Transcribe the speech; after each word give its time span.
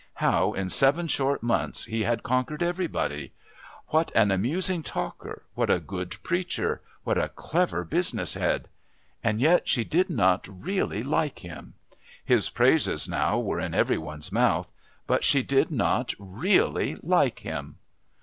How, 0.15 0.53
in 0.53 0.69
seven 0.69 1.07
short 1.07 1.43
months, 1.43 1.85
he 1.85 2.05
had 2.05 2.23
conquered 2.23 2.63
everybody! 2.63 3.33
What 3.89 4.11
an 4.15 4.31
amusing 4.31 4.81
talker, 4.81 5.43
what 5.53 5.69
a 5.69 5.79
good 5.79 6.15
preacher, 6.23 6.81
what 7.03 7.19
a 7.19 7.29
clever 7.29 7.83
business 7.83 8.33
head! 8.33 8.67
And 9.23 9.39
yet 9.39 9.67
she 9.67 9.83
did 9.83 10.09
not 10.09 10.47
really 10.47 11.03
like 11.03 11.37
him. 11.45 11.75
His 12.25 12.49
praises 12.49 13.07
now 13.07 13.37
were 13.37 13.59
in 13.59 13.75
every 13.75 13.99
one's 13.99 14.31
mouth, 14.31 14.71
but 15.05 15.23
she 15.23 15.43
did 15.43 15.69
not 15.69 16.15
really 16.17 16.95
like 17.03 17.37
him. 17.41 17.75